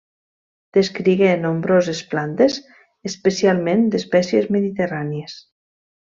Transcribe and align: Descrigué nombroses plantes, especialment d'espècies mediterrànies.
Descrigué 0.77 1.27
nombroses 1.41 2.01
plantes, 2.13 2.57
especialment 3.11 3.85
d'espècies 3.97 4.49
mediterrànies. 4.57 5.39